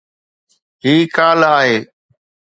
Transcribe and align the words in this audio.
هي 0.83 0.93
ڪالهه 1.15 1.51
آهي. 1.59 1.77